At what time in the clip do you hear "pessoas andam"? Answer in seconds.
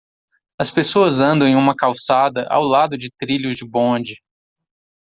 0.71-1.47